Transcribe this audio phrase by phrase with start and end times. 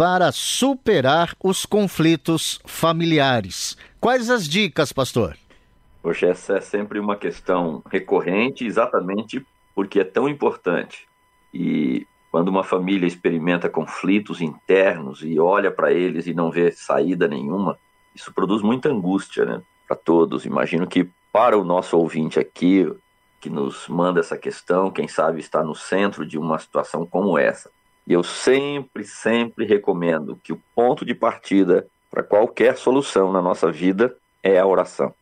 [0.00, 3.76] para superar os conflitos familiares.
[4.00, 5.36] Quais as dicas, pastor?
[6.02, 11.06] Poxa, essa é sempre uma questão recorrente, exatamente porque é tão importante.
[11.52, 17.28] E quando uma família experimenta conflitos internos e olha para eles e não vê saída
[17.28, 17.76] nenhuma,
[18.14, 19.62] isso produz muita angústia, né?
[19.86, 20.46] Para todos.
[20.46, 22.90] Imagino que para o nosso ouvinte aqui,
[23.38, 27.70] que nos manda essa questão, quem sabe está no centro de uma situação como essa.
[28.06, 33.70] E eu sempre, sempre recomendo que o ponto de partida para qualquer solução na nossa
[33.70, 35.14] vida é a oração.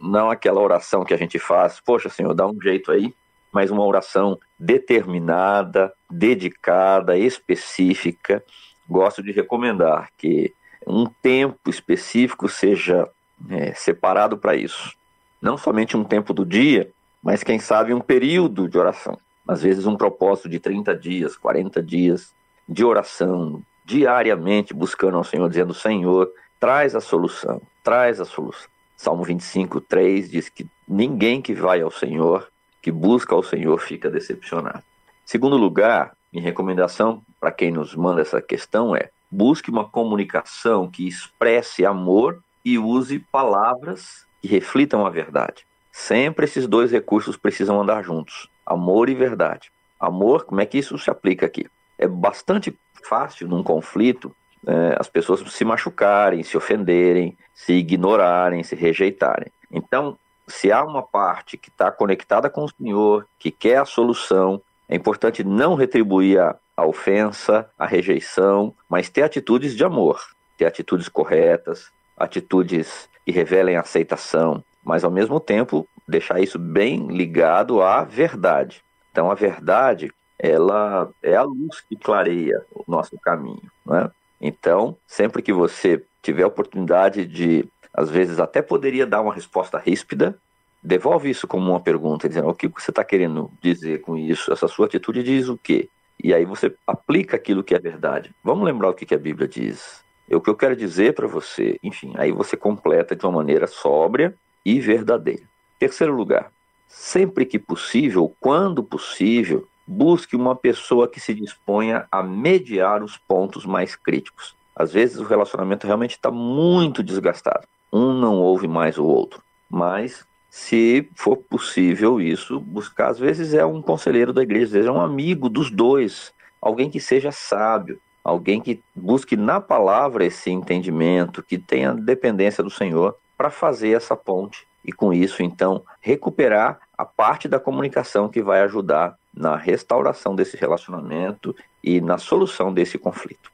[0.00, 3.14] Não aquela oração que a gente faz, poxa, Senhor, dá um jeito aí,
[3.52, 8.44] mas uma oração determinada, dedicada, específica.
[8.88, 10.52] Gosto de recomendar que
[10.86, 13.08] um tempo específico seja
[13.48, 14.92] é, separado para isso.
[15.40, 16.90] Não somente um tempo do dia,
[17.22, 21.82] mas quem sabe um período de oração às vezes um propósito de 30 dias, 40
[21.82, 22.34] dias
[22.68, 28.68] de oração, diariamente buscando ao Senhor, dizendo: Senhor, traz a solução, traz a solução.
[28.96, 32.48] Salmo 25, 3 diz que ninguém que vai ao Senhor,
[32.80, 34.82] que busca ao Senhor, fica decepcionado.
[35.26, 41.06] Segundo lugar, minha recomendação para quem nos manda essa questão é: busque uma comunicação que
[41.06, 45.66] expresse amor e use palavras que reflitam a verdade.
[45.92, 49.70] Sempre esses dois recursos precisam andar juntos amor e verdade.
[49.98, 51.66] Amor, como é que isso se aplica aqui?
[51.98, 54.34] É bastante fácil num conflito
[54.66, 59.50] é, as pessoas se machucarem, se ofenderem, se ignorarem, se rejeitarem.
[59.70, 64.60] Então, se há uma parte que está conectada com o Senhor, que quer a solução,
[64.88, 70.20] é importante não retribuir a, a ofensa, a rejeição, mas ter atitudes de amor,
[70.56, 77.82] ter atitudes corretas, atitudes que revelem aceitação, mas ao mesmo tempo deixar isso bem ligado
[77.82, 78.82] à verdade.
[79.10, 84.10] Então a verdade, ela é a luz que clareia o nosso caminho, né?
[84.40, 89.78] Então, sempre que você tiver a oportunidade de, às vezes até poderia dar uma resposta
[89.78, 90.36] ríspida,
[90.82, 94.52] devolve isso como uma pergunta, dizendo o que você está querendo dizer com isso?
[94.52, 95.88] Essa sua atitude diz o quê?
[96.22, 98.34] E aí você aplica aquilo que é verdade.
[98.42, 100.02] Vamos lembrar o que a Bíblia diz.
[100.30, 101.78] O que eu quero dizer para você.
[101.82, 104.34] Enfim, aí você completa de uma maneira sóbria
[104.64, 105.42] e verdadeira.
[105.84, 106.50] Terceiro lugar,
[106.88, 113.66] sempre que possível, quando possível, busque uma pessoa que se disponha a mediar os pontos
[113.66, 114.56] mais críticos.
[114.74, 117.68] Às vezes o relacionamento realmente está muito desgastado.
[117.92, 119.42] Um não ouve mais o outro.
[119.68, 124.88] Mas, se for possível isso, buscar, às vezes é um conselheiro da igreja, às vezes
[124.88, 130.50] é um amigo dos dois, alguém que seja sábio, alguém que busque na palavra esse
[130.50, 136.78] entendimento, que tenha dependência do Senhor para fazer essa ponte e com isso então recuperar
[136.96, 142.98] a parte da comunicação que vai ajudar na restauração desse relacionamento e na solução desse
[142.98, 143.53] conflito.